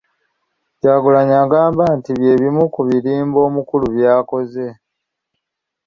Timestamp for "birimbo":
2.87-3.37